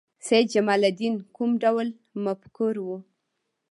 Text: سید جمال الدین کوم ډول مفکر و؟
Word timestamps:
سید 0.25 0.45
جمال 0.53 0.81
الدین 0.91 1.15
کوم 1.35 1.51
ډول 1.63 1.87
مفکر 2.23 2.73
و؟ 2.85 2.87